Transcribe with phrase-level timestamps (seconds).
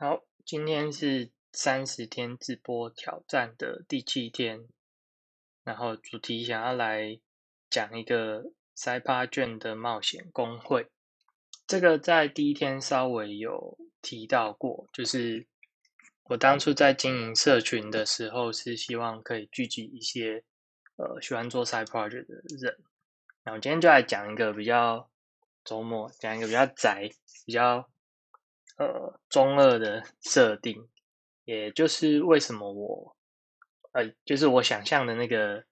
[0.00, 4.68] 好，今天是三十天直播挑战的第七天，
[5.64, 7.18] 然后主题想要来
[7.68, 8.44] 讲一个
[8.76, 10.88] 塞帕卷的冒险工会。
[11.66, 15.48] 这个在第一天稍微有提到过，就是
[16.26, 20.44] 我当初在经营社群的时候，是希望可以聚集一些
[20.94, 22.78] 呃喜欢做 side project 的人。
[23.42, 25.10] 然后今天就来讲一个比较
[25.64, 27.10] 周末，讲一个比较宅、
[27.44, 27.90] 比较。
[28.78, 30.88] 呃，中二的设定，
[31.44, 33.16] 也就是为什么我，
[33.90, 35.64] 呃，就是我想象的那个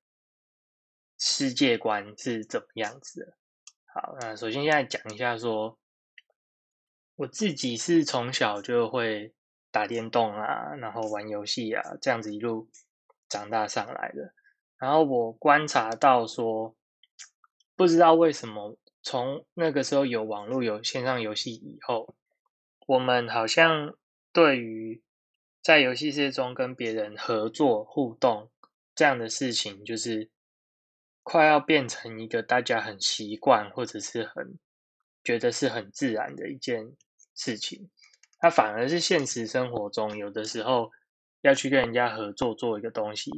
[1.16, 3.36] 世界观是怎么样子的。
[3.94, 5.78] 好，那首先现在讲一下，说
[7.14, 9.32] 我自己是从小就会
[9.70, 12.68] 打电动啊，然后玩游戏啊，这样子一路
[13.28, 14.34] 长大上来的。
[14.78, 16.74] 然后我观察到说，
[17.76, 22.16] 不知道为什么，从那个时候有网络、有线上游戏以后。
[22.86, 23.96] 我们好像
[24.32, 25.02] 对于
[25.60, 28.48] 在游戏世界中跟别人合作互动
[28.94, 30.30] 这样的事情，就是
[31.24, 34.56] 快要变成一个大家很习惯或者是很
[35.24, 36.96] 觉得是很自然的一件
[37.34, 37.90] 事情。
[38.38, 40.92] 它反而是现实生活中有的时候
[41.40, 43.32] 要去跟人家合作做一个东西，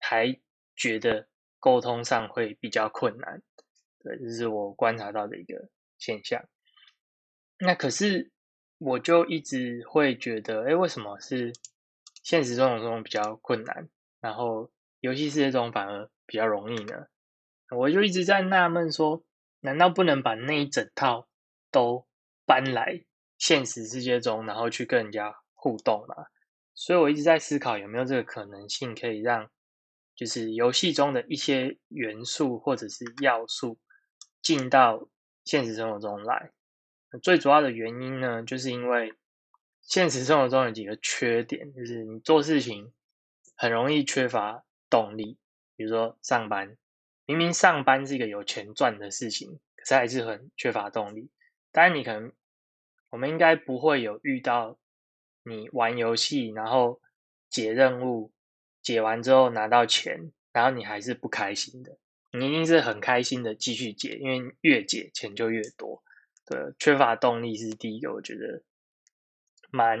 [0.00, 0.36] 还
[0.74, 1.28] 觉得
[1.60, 3.40] 沟通上会比较困难。
[4.00, 6.44] 对，这是我观察到的一个现象。
[7.60, 8.32] 那可是。
[8.80, 11.52] 我就一直会觉得，哎，为什么是
[12.22, 13.90] 现实生活中比较困难，
[14.22, 17.06] 然后游戏世界中反而比较容易呢？
[17.76, 19.22] 我就一直在纳闷，说
[19.60, 21.28] 难道不能把那一整套
[21.70, 22.06] 都
[22.46, 23.04] 搬来
[23.36, 26.14] 现实世界中，然后去跟人家互动吗？
[26.72, 29.50] 所以我一直在思考有没有这个可能性，可以让
[30.14, 33.78] 就是游戏中的一些元素或者是要素
[34.40, 35.06] 进到
[35.44, 36.50] 现实生活中来。
[37.18, 39.12] 最主要的原因呢，就是因为
[39.82, 42.92] 现实生活中有几个缺点，就是你做事情
[43.56, 45.36] 很容易缺乏动力。
[45.76, 46.76] 比如说上班，
[47.26, 51.30] 明明上班是一个有钱赚的事情，可是还是很缺乏动力。
[51.72, 52.32] 当然，你可能
[53.08, 54.78] 我们应该不会有遇到
[55.42, 57.00] 你玩游戏，然后
[57.48, 58.30] 解任务，
[58.82, 61.96] 解完之后拿到钱，然后你还是不开心的。
[62.32, 66.02] 你一定是很开心的继续解，因为越解钱就越多。
[66.50, 68.60] 对，缺乏动力是第一个，我觉得
[69.70, 70.00] 蛮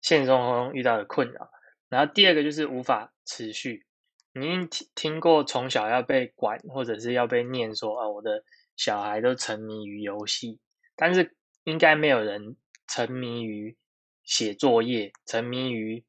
[0.00, 1.48] 现实生活中遇到的困扰。
[1.88, 3.86] 然后第二个就是无法持续。
[4.32, 8.42] 你听听过从小要被管，或者是要被念说啊，我的
[8.76, 10.58] 小孩都沉迷于游戏，
[10.96, 12.56] 但是应该没有人
[12.88, 13.76] 沉迷于
[14.24, 16.04] 写作业，沉迷于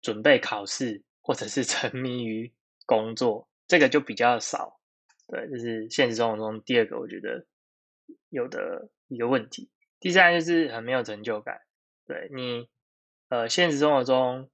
[0.00, 2.52] 准备考试，或者是 沉迷于
[2.86, 4.78] 工作，这个就比较少。
[5.26, 7.44] 对，这是现实生活中第二个，我觉得
[8.28, 8.90] 有的。
[9.12, 11.62] 一个问题，第三就是很没有成就感。
[12.06, 12.68] 对你，
[13.28, 14.48] 呃，现实生活中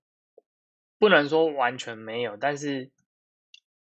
[0.99, 2.91] 不能说完全没有，但是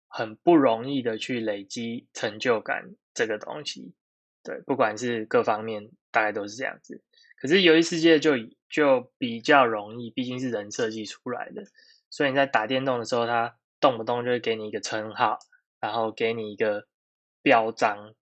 [0.06, 3.94] 很不容易的去累积成就感这个东西。
[4.42, 7.02] 对，不管是各方面，大概都是这样子。
[7.40, 8.34] 可是游戏世界就
[8.68, 11.64] 就比较容易，毕竟是人设计出来的，
[12.10, 15.38] 所以你在打电动的时候，它动不动就会给你一个称号，
[15.80, 16.86] 然后给你一个
[17.40, 18.14] 标章。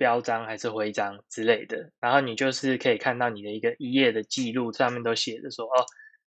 [0.00, 5.84] 标章还是徽章之类的，然后你就是可以看到你的一个一页的记录，上面都写着说哦，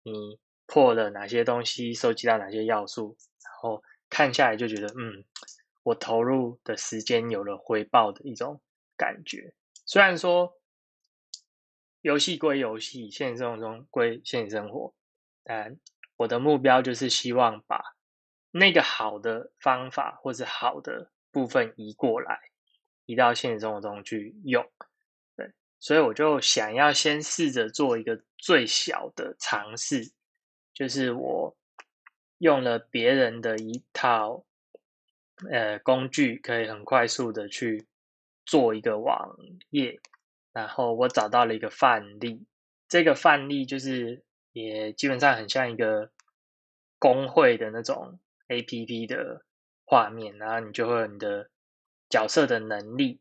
[0.05, 3.15] 你破了哪些东西，收集到哪些要素，
[3.45, 5.23] 然后看下来就觉得嗯，
[5.83, 8.59] 我投入的时间有了回报的一种
[8.97, 9.53] 感觉。
[9.85, 10.55] 虽然说
[12.01, 14.95] 游戏归游戏，现实生活中归现实生活，
[15.45, 15.79] 但
[16.17, 17.83] 我的目标就是希望把
[18.51, 22.41] 那个好的方法或者好的部分移过来。
[23.09, 24.63] 移到现实生活中去用，
[25.35, 30.13] 对，所以我就想要先试着做一个最小的尝试，
[30.75, 31.57] 就是我
[32.37, 34.45] 用了别人的一套
[35.51, 37.87] 呃工具，可以很快速的去
[38.45, 39.39] 做一个网
[39.71, 39.99] 页，
[40.53, 42.45] 然后我找到了一个范例，
[42.89, 44.23] 这个范例就是
[44.53, 46.11] 也基本上很像一个
[46.99, 49.47] 工会的那种 A P P 的
[49.87, 51.49] 画面，然后你就会有你的。
[52.09, 53.21] 角色的能力，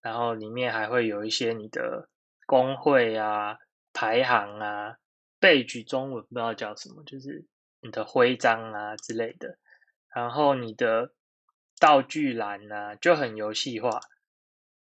[0.00, 2.08] 然后里面还会有一些你的
[2.46, 3.58] 工会啊、
[3.92, 4.96] 排行啊、
[5.40, 7.44] 背举中文不知道叫什么，就是
[7.80, 9.58] 你的徽章啊之类的。
[10.14, 11.12] 然后你的
[11.80, 14.00] 道具栏啊，就很游戏化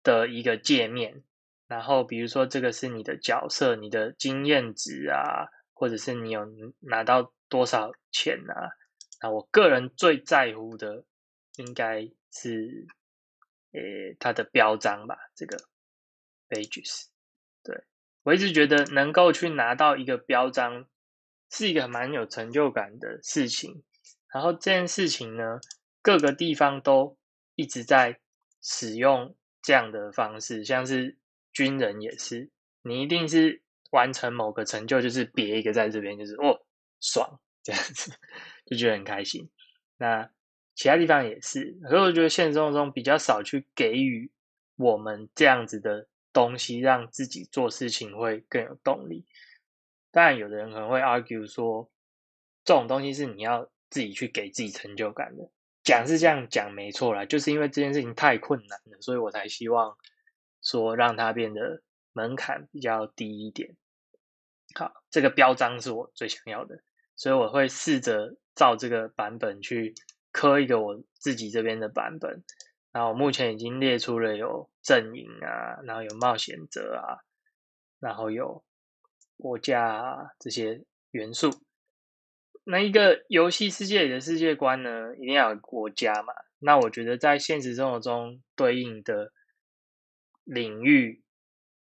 [0.02, 1.22] 的一个界面。
[1.66, 6.46] 然后比如说这个是你的角色，你的经验值啊，或者是你有
[6.80, 8.70] 拿到多少钱啊。
[9.22, 11.04] 那我个人最在乎的
[11.56, 12.86] 应该是。
[13.74, 15.56] 诶，它的标章吧，这个
[16.48, 17.06] pages，
[17.62, 17.84] 对，
[18.22, 20.86] 我一直觉得能够去拿到一个标章，
[21.50, 23.82] 是一个蛮有成就感的事情。
[24.32, 25.60] 然后这件事情呢，
[26.02, 27.16] 各个地方都
[27.54, 28.18] 一直在
[28.62, 31.16] 使用这样的方式，像是
[31.52, 32.50] 军人也是，
[32.82, 36.64] 你一定是完成某个成就，就是别一个在这边，就是哦
[37.00, 38.12] 爽这样子，
[38.66, 39.48] 就觉得很开心。
[39.96, 40.28] 那
[40.74, 44.30] 其他地方也是，可是我觉得现实生活中比较少去给予
[44.74, 49.24] 我们这样子的东西，让自己做事情会更有动力。
[50.10, 51.88] 当然，有的人可能会 argue 说，
[52.64, 55.48] 这种东西是你要自己去给自己成就感的。
[55.84, 59.96] 讲是这样讲没错啦，就是因为这件事情太困难了，所以我才希望
[60.60, 61.82] 说让它变得
[62.12, 63.76] 门槛比较低一点。
[64.74, 66.82] 好，这个标章是我最想要的，
[67.14, 69.94] 所以我会试着照这个版本去。
[70.34, 72.42] 刻一个我自己这边的版本，
[72.90, 77.22] 然后目前已经列出了有阵营啊，然后有冒险者啊，
[78.00, 78.64] 然后有
[79.36, 80.82] 国家啊这些
[81.12, 81.50] 元素。
[82.64, 86.34] 那一个游戏世界里的世界观呢，一定要有国家嘛？
[86.58, 89.30] 那我觉得在现实生活中对应的
[90.42, 91.22] 领域，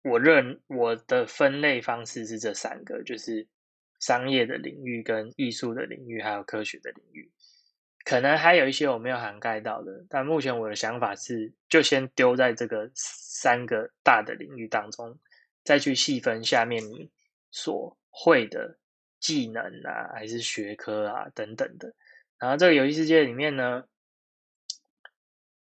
[0.02, 3.48] 我认我的分类方式是这三个，就是
[3.98, 7.30] 商业的领域、跟艺术的领域，还有科学的领域。
[8.02, 15.18] 可能还有一些我没有涵盖到的，但目前我的想法是，就先丢在这个三个大的领域当中，
[15.64, 17.10] 再去细分下面你
[17.50, 18.78] 所会的
[19.20, 21.94] 技能啊，还是学科啊等等的。
[22.38, 23.84] 然后这个游戏世界里面呢，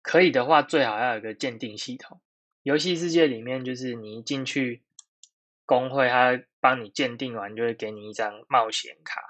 [0.02, 2.20] 可以的话最好要有个鉴定系统。
[2.64, 4.82] 游戏世界里面就是你一进去
[5.64, 9.22] 工会，它帮你鉴定完，就会给你一张冒险卡，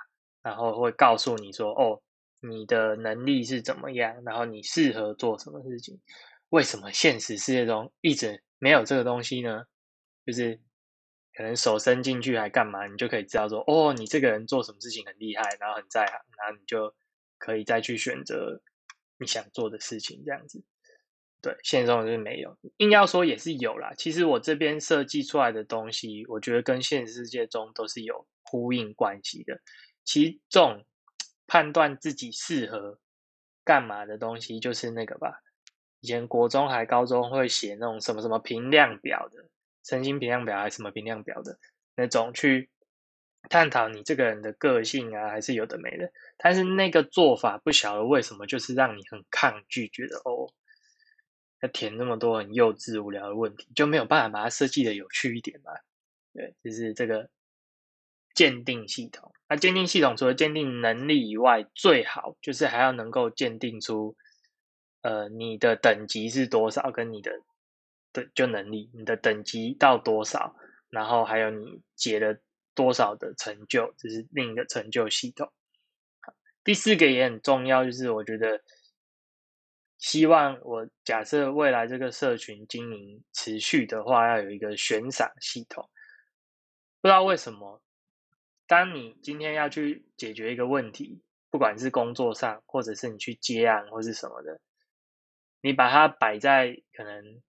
[0.42, 2.02] 然后会告诉你说，哦。
[2.48, 4.22] 你的能力是怎么样？
[4.24, 6.00] 然后你适合做什么事情？
[6.50, 9.64] 为什么现实世界中一直没有这个东西呢？
[10.24, 10.60] 就是
[11.34, 16.94] 可能手伸进去还干嘛，你就可以知道说，哦，你这个人做什么事情很厉害，然后很在行，然后你就
[17.38, 18.62] 可以再去选择
[19.18, 20.62] 你想做的事情，这样子。
[21.42, 23.92] 对，现实中就是没有，硬要说也是有啦。
[23.98, 29.60] 其实我这边设计出来的东西，我觉得跟现实世界中都是有呼应关系的。
[30.04, 30.84] 其中。
[31.46, 32.98] 判断自己适合
[33.64, 35.42] 干嘛的东西，就是那个吧。
[36.00, 39.48] 以前国中还高中会写那种什么什么评量表的，
[39.84, 41.58] 身心评量表还是什么评量表的
[41.96, 42.70] 那种，去
[43.48, 46.12] 探讨你这个人的个性啊，还是有的没的。
[46.36, 50.52] 但是那个做法不晓得为什么，就是让你很抗拒，觉得哦，
[51.62, 55.72] 要填那么多很幼稚无聊的问题，就没有办法把它设计的有趣一点嘛？
[56.32, 57.28] 对，就是这个。
[58.36, 64.14] 鉴定系统，那鉴定系统除了鉴定能力以外，最好就是还要能够鉴定出，
[65.00, 67.32] 呃，你的等级是多少，跟你的
[68.12, 70.54] 的就能力，你的等级到多少，
[70.90, 72.38] 然后还有你解了
[72.74, 75.50] 多少的成就，这是另一个成就系统。
[76.62, 78.60] 第四个也很重要，就是我觉得
[79.96, 85.88] 希望我假设未来这个社群经营持续的话，要有一个悬赏系统，
[87.00, 87.80] 不知道为什么。
[88.66, 94.60] 当你今天要去解决一个问题，不管是工作上，或者是你去接案或是什么的，
[95.60, 97.42] 你把它摆在可能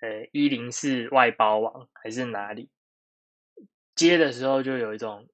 [0.00, 2.70] 呃一零四外包网还是哪里
[3.94, 5.28] 接的时候，就有一种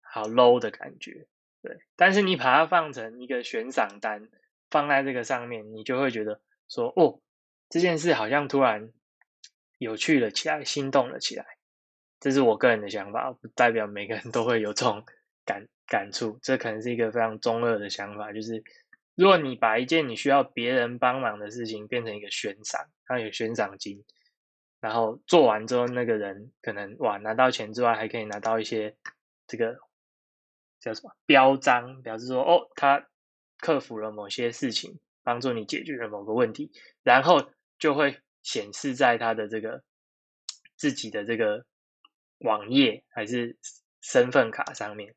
[0.00, 1.26] 好 low 的感觉，
[1.62, 1.78] 对。
[1.96, 4.28] 但是你把它放成一个悬赏单
[4.70, 7.20] 放在这个上面，你就会觉得说，哦，
[7.68, 8.92] 这件事好像突然
[9.78, 11.53] 有趣了起来，心动了起来。
[12.24, 15.04] 这是我个人的想法，不代表每个人都会有这种
[15.44, 16.38] 感感触。
[16.40, 18.64] 这可能是一个非常中二的想法，就是
[19.14, 24.02] 如果你把一件你需要别人帮忙的事情变成一个悬赏，它有悬赏金，
[24.80, 28.96] 然后做完之后，那个人可能哇拿到钱之外，还可以拿到一些
[29.46, 29.76] 这个
[30.80, 33.06] 叫什么标章，表示说哦，他
[33.58, 39.82] 克服了某些事情，帮助你解决了某个问题，然后就会显示在他的这个
[40.74, 41.66] 自己的这个。
[42.44, 43.56] 网页还是
[44.02, 45.14] 身份卡上面，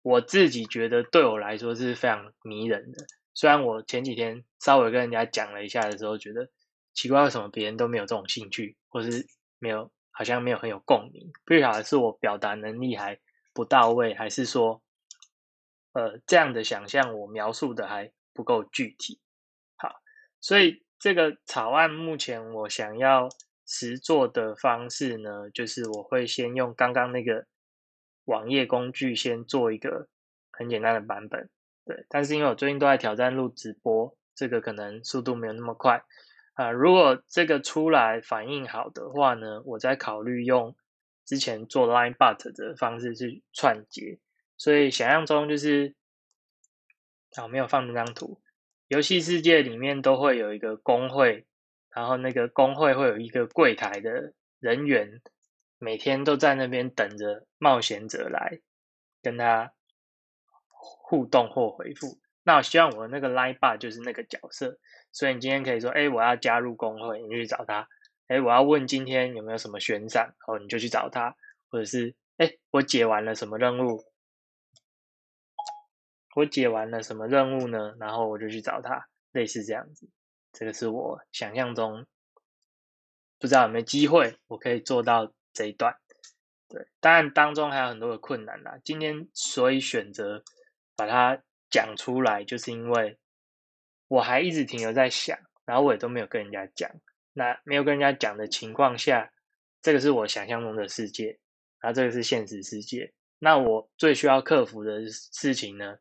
[0.00, 3.04] 我自己觉得对我来说是非常迷人的。
[3.34, 6.48] 虽然我前几天稍微跟人家讲了一下的时候，觉得
[6.94, 9.26] 奇怪，为什么别人都没有这种兴趣，或是
[9.58, 11.30] 没有，好像没有很有共鸣。
[11.44, 13.20] 不晓得是我表达能力还
[13.52, 14.82] 不到位，还是说，
[15.92, 19.20] 呃，这样的想象我描述的还不够具体。
[19.76, 20.00] 好，
[20.40, 23.28] 所以这个草案目前我想要。
[23.70, 27.46] 实做的方式呢，就是我会先用刚刚那个
[28.24, 30.08] 网页工具先做一个
[30.50, 31.48] 很简单的版本，
[31.84, 32.04] 对。
[32.08, 36.02] 但是因为我最近都在挑战录直播，这个可能速度没有那么快，
[36.54, 40.74] 啊，如果这个出来反应好的话呢，我再考虑用
[41.24, 44.18] 之前做 line but 的方式去串接。
[44.58, 45.94] 所以想象中就是，
[47.36, 48.42] 啊，没有放那张图。
[48.88, 51.46] 游戏世界里面都会有一个工会，
[51.94, 55.20] 然后那个工会会有一个柜台的人员，
[55.78, 58.60] 每天都在那边等着冒险者来
[59.22, 59.72] 跟他
[60.68, 62.18] 互动或回复。
[62.42, 64.78] 那我希望我那个 line bar 就是那个角色，
[65.12, 67.86] 所以你今天可以说，哎，我要加入工会，你去找他。
[68.28, 71.36] 哎，我要问今天有没有什么悬赏，哦，你就去找他，
[71.68, 74.04] 或者是，哎，我解完了什么任务。
[76.36, 77.94] 我解完了什么任务呢？
[77.98, 80.08] 然后我就去找他，类似这样子。
[80.52, 82.06] 这个是我想象中，
[83.38, 85.96] 不知道有没有机会我可以做到这一段。
[86.68, 88.78] 对，当然当中还有很多的困难啦。
[88.84, 90.42] 今天所以选择
[90.96, 93.18] 把它讲出来，就是因为
[94.08, 96.90] 我还一直停留在想，然后我也都没有跟人家讲。
[97.32, 99.32] 那没有跟人家讲的情况下，
[99.82, 101.38] 这个是我想象中的世界，
[101.80, 103.12] 然后这个是现实世界。
[103.38, 105.96] 那我最需要克服的事情呢？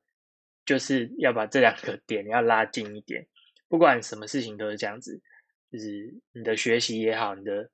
[0.65, 3.27] 就是要把这两个点要拉近一点，
[3.70, 5.22] 不管什么事情都是这样子，
[5.72, 7.70] 就是你的学习也好，你的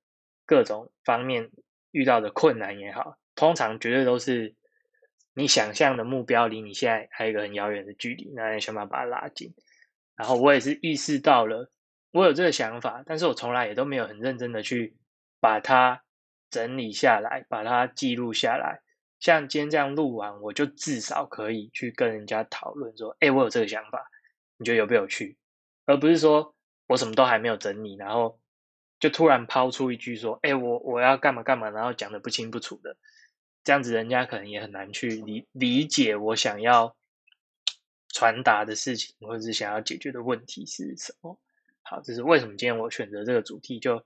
[0.46, 1.50] 各种方面
[1.92, 4.54] 遇到的困难也好，通常绝对都是
[5.34, 9.54] 你想象的目标离你现在还有一个很遥远的距离，那你想办法把它拉近。
[10.16, 11.72] 然后我也是意识到了，
[12.12, 14.96] 我有这个想法，但是我从来也都没有很认真的去
[15.40, 16.04] 把它
[16.50, 18.82] 整理下来，把它记录下来。
[19.20, 24.10] 像今天这样录完，我就至少可以去跟人家讨论说：“哎，我有这个想法，
[24.58, 25.38] 你觉得有没有趣？”
[25.86, 26.56] 而不是说
[26.88, 28.40] 我什么都还没有整理，然后
[29.00, 32.98] 就突然抛出一句说：“哎，我我要干嘛干嘛”，然后讲的不清不楚的，
[33.64, 36.96] 这样子人家可能也很难去理理解我想要
[38.10, 41.40] 传达的事情，或者是想要解决的问题是什么。
[41.84, 44.04] 好，这是为什么今天我选择这个主题，就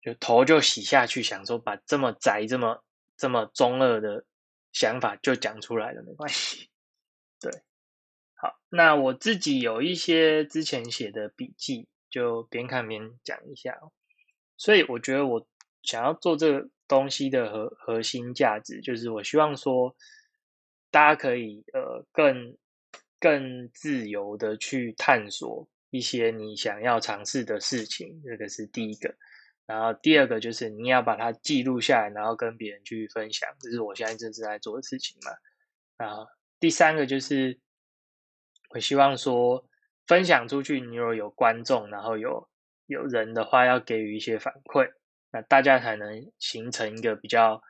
[0.00, 2.82] 就头就洗下去，想说把这么宅这么。
[3.20, 4.24] 这么中二的
[4.72, 6.70] 想法就讲出来了，没关系。
[7.38, 7.52] 对，
[8.70, 13.78] 那我自己有一些之前写的笔记，就边看边讲一下。
[14.56, 15.46] 所以我觉得我
[15.82, 19.96] 想要做这个东西的核核心价值，就是我希望说，
[20.90, 22.56] 大家可以呃更
[23.18, 29.14] 更自由的去探索一些你想要尝试的事情，这个是第一个。
[29.66, 35.32] 然后第二个就是你要把它记录下来，然后跟别人去分享，这是我现在正在做的事情嘛。
[35.96, 36.26] 然后
[36.58, 37.58] 第三个就是
[38.70, 39.64] 我希望说
[40.06, 42.48] 分享出去，你如果有观众，然后有
[42.86, 44.90] 有人的话，要给予一些反馈，
[45.30, 47.62] 那大家才能形成一个比较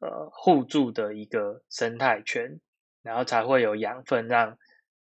[0.00, 2.60] 呃互助的一个生态圈，
[3.02, 4.58] 然后才会有养分，让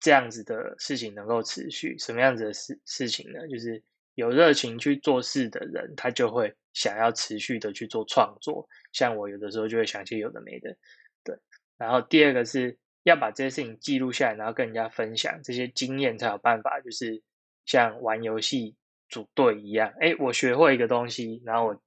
[0.00, 1.96] 这样子的事情能够持续。
[1.98, 3.46] 什么样子的事事情呢？
[3.48, 3.82] 就是。
[4.16, 8.66] 有热情去做事的人，他就会想要持续的去做创作。
[8.90, 10.74] 像我有的时候就会想些有的没的，
[11.22, 11.38] 对。
[11.76, 17.22] 然后第二个是要把这些事情记录下来，然后跟人家分享这些经验，才有办法就是
[17.64, 18.76] 像玩游戏
[19.08, 19.92] 组队一样。
[20.00, 21.82] 哎，我学会一个东西，然后我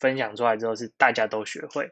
[0.00, 1.90] 分享出来之后是大家都学会，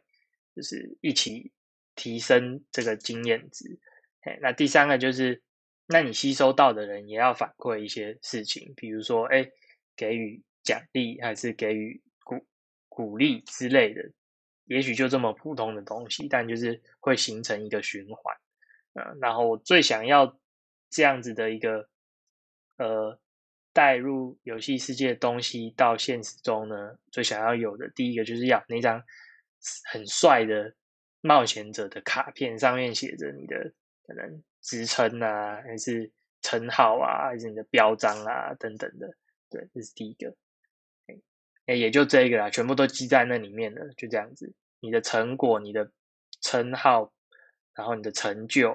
[0.54, 1.52] 就是一起
[1.94, 3.78] 提升这个经验值。
[4.22, 5.42] 哎，那第三个就是，
[5.86, 9.50] 那你吸收到的人也要反馈一些事情，比如说，哎。
[9.94, 12.46] 给予奖励还是给予鼓
[12.88, 14.02] 鼓励之类的，
[14.64, 18.34] 也许就这么普通的东西，但就是会形成一个循环，
[18.94, 20.38] 嗯，然后我最想要
[20.90, 21.88] 这样子的一个
[22.76, 23.18] 呃
[23.72, 29.02] 带入游戏世界的东西到现实中呢，最想要有的第一个就是要那张
[29.90, 30.74] 很帅的
[31.20, 33.72] 冒险者的卡片，上面写着你的
[34.06, 36.10] 可能职称啊，还是
[36.42, 39.14] 称号啊，还是你的标章啊等等的。
[39.48, 40.34] 对，这是第一个，
[41.66, 44.52] 哎，也就这个啦，全部都记在那里面了，就这样子。
[44.80, 45.92] 你的成果、你的
[46.40, 47.12] 称号，
[47.74, 48.70] 然后你的成就，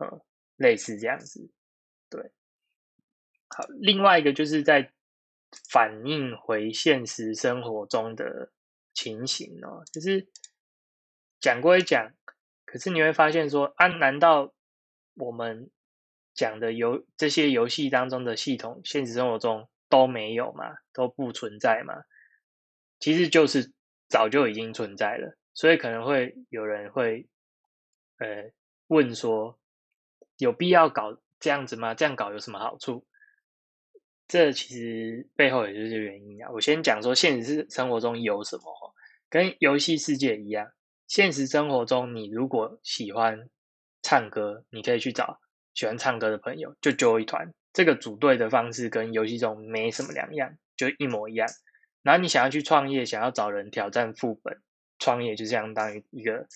[0.00, 0.20] 嗯，
[0.56, 1.50] 类似这样子。
[2.08, 2.32] 对，
[3.48, 4.92] 好，另外一个就是在
[5.70, 8.52] 反映回现实生活中的
[8.94, 10.28] 情形哦，就是
[11.40, 12.12] 讲归讲，
[12.64, 14.52] 可是你会发现说，啊，难道
[15.14, 15.70] 我们
[16.34, 19.68] 讲的游这些游戏当中的系统，现实生活中？
[19.90, 21.94] 都没有吗，都不存在吗，
[22.98, 23.72] 其实就是
[24.06, 27.26] 早就已经存在了，所以可能会有人会，
[28.18, 28.50] 呃，
[28.88, 29.58] 问说，
[30.38, 31.94] 有必要搞这样子吗？
[31.94, 33.06] 这样搞有什么好处？
[34.26, 36.50] 这其实背后也就是原因啊。
[36.52, 38.94] 我先讲说，现实生活中有什么，
[39.30, 40.72] 跟游戏世界一样，
[41.06, 43.48] 现实生活中你如果喜欢
[44.02, 45.40] 唱歌，你可以去找
[45.72, 51.48] 喜欢唱歌的朋友，就揪一团，这个组队的方式跟游戏中没什么两样，就一模一样。
[52.02, 54.60] 然后你想要去创业，想要找人挑战副本，
[54.98, 56.46] 创业就相当于一个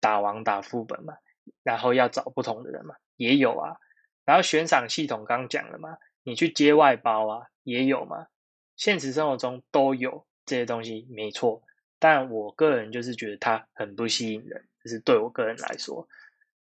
[0.00, 1.16] 打王打副本嘛。
[1.62, 3.76] 然后要找不同的人嘛，也有啊。
[4.24, 8.26] 然后悬赏系统刚讲了嘛，你去接外包啊，也有嘛。
[8.76, 11.62] 现实生活中都有这些东西，没错。
[11.98, 16.08] 但我个人就是觉得它很不吸引人，就是对我个人来说。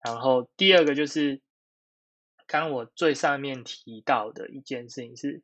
[0.00, 1.40] 然后第二个就是，
[2.46, 5.42] 刚我最上面提到的一件事情是，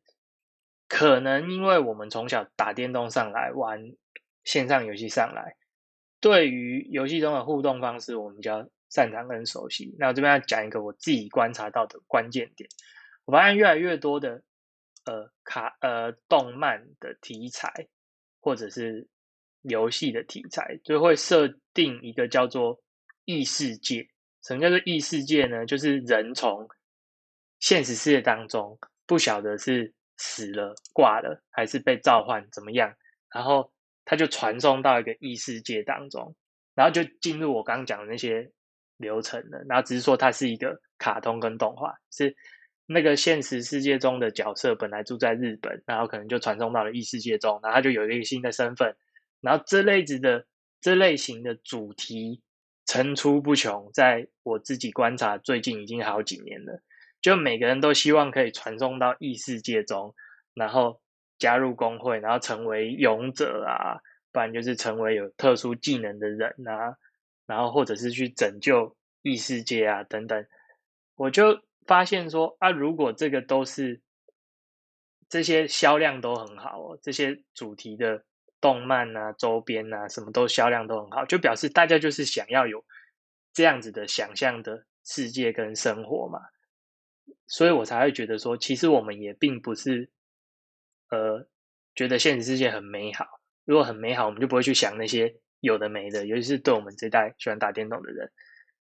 [0.89, 3.93] 可能因为我们从小打电动上来玩
[4.45, 5.57] 线上游戏上来，
[6.21, 9.95] 对于游戏中的互动方式，我们比较擅长跟熟悉。
[9.99, 12.69] 那我这边要讲一个我自己观察到的关键点，
[13.25, 14.43] 我发现越来越多的
[15.05, 17.89] 呃卡呃动漫的题材，
[18.41, 19.07] 或者是
[19.63, 22.81] 游戏的题材，就会设定一个叫做
[23.25, 24.09] 异世界。
[24.43, 25.67] 什么叫做异世界呢？
[25.67, 26.67] 就是人从
[27.61, 32.95] 现实世界当中不晓得是死了挂了，还是被召唤怎么样，
[33.31, 33.71] 然后
[34.09, 36.35] 他就传送到一个异世界当中，
[36.75, 38.51] 然后就进入我刚刚讲的那些
[38.97, 39.63] 流程了。
[39.69, 42.35] 然后只是说它是一个卡通跟动画，是
[42.87, 48.97] 那个现实世界中的角色本来住在日本，然后可能就传送到了异世界中，然后他就有一个新的身份，
[49.43, 50.47] 然后这类子的
[50.81, 52.41] 这类型的主题。
[52.91, 56.81] 层出不穷，在我自己观察，最近已经好几年了。
[57.21, 60.15] 就每个人都希望可以传送到异世界中，
[60.55, 60.99] 然后
[61.39, 64.01] 加入工会，然后成为勇者啊，
[64.33, 66.97] 不然就是成为有特殊技能的人啊，
[67.47, 70.47] 然后或者是去拯救异世界啊等等。
[71.15, 74.01] 我就发现说啊，如果这个都是
[75.29, 78.25] 这些销量都很好哦，这些主题的。
[78.61, 82.85] 动漫啊，周边啊，什么都销量都很好，就表示大家就是想要有
[83.53, 86.41] 这样子的想象的世界跟生活嘛，
[87.47, 90.11] 所以我才会觉得说，其实我们也并不是
[91.11, 91.47] 呃
[91.95, 93.27] 觉得现实世界很美好。
[93.65, 98.33] 如果很美好，我们就不会去想那些有的没的，尤其是对我们这代喜欢打电动的人。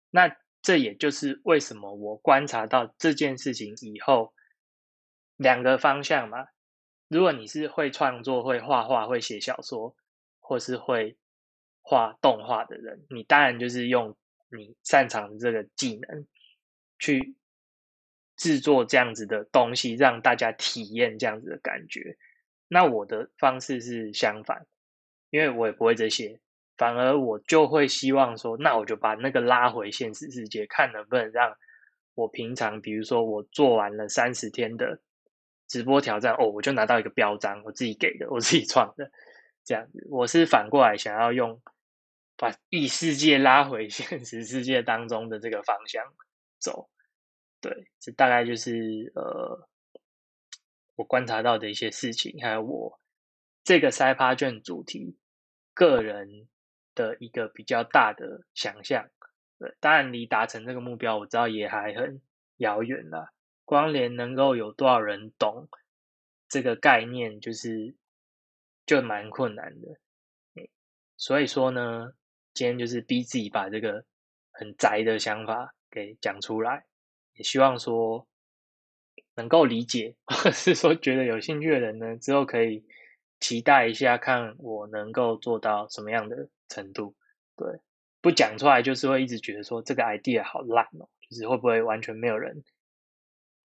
[0.10, 4.34] 那这也就是为什么我观察到这件事情以后，
[5.38, 6.48] 两个方向嘛。
[7.10, 9.96] 如果你是会创作、会画画、会写小说，
[10.40, 11.16] 或是会
[11.82, 14.18] 画动画的人，你当然就是用
[14.50, 16.26] 你擅长的这个技能
[16.98, 17.36] 去
[18.36, 22.18] 制作这样子的东西，让大家体验这样子的感觉。
[22.68, 24.66] 那我的方式是相反，
[25.30, 26.40] 因为我也不会这些，
[26.78, 31.56] 反而我就会希望说，那我就把那个拉回现实世界，看能不能让
[32.16, 35.00] 我平常，比如说我做完了三十天的。
[35.66, 39.10] 直播挑战哦，我就拿到一个标章，我自己给的，我自己创的，
[39.64, 40.06] 这样子。
[40.12, 41.60] 我是反过来想要用
[42.38, 46.04] 把异世界拉回 现实世界当中的这个方向
[46.60, 46.90] 走。
[47.64, 49.70] 对，这大概就是呃
[50.96, 53.00] 我观察到的一些事情，还有我
[53.64, 55.18] 这个塞趴卷主题
[55.74, 56.50] 个人
[56.94, 59.10] 的一个比较大的想象。
[59.58, 62.22] 对，当然离达成这个目标，我知道也还很
[62.58, 63.32] 遥远了。
[63.64, 65.70] 光联能够有多少人懂
[66.50, 67.96] 这个概念，就是
[68.86, 69.88] 就蛮困难的。
[71.16, 72.12] 所以说呢，
[72.54, 74.04] 今天就是逼自己把这个
[74.52, 76.86] 很宅的想法给讲出来，
[77.36, 78.28] 也希望说
[79.36, 82.86] 能够理解， 或者是说觉得有兴趣的人呢，之后可以
[83.40, 87.16] 期待一下，看我能够做到什么样的程度。
[87.56, 87.80] 对，
[88.22, 92.64] 不讲出来就是会一直觉得说这个 idea 好烂哦，就是会不会完全没有人。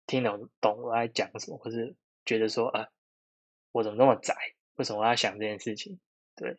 [0.07, 1.95] 听懂懂我在讲什么，或是
[2.25, 2.87] 觉得说啊，
[3.71, 4.35] 我怎么那么窄？
[4.75, 5.99] 为什么我要想这件事情？
[6.35, 6.57] 对，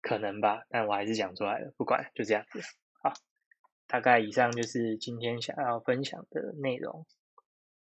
[0.00, 2.60] 可能吧，但我还是讲出来了，不管就这样子。
[3.92, 7.04] 大概以上就是今天想要分享的内容。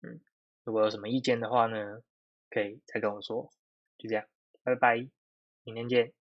[0.01, 0.19] 嗯，
[0.65, 2.01] 如果有什么意见的话呢，
[2.49, 3.49] 可以再跟我说。
[3.97, 4.25] 就这样，
[4.63, 4.97] 拜拜，
[5.63, 6.11] 明天见。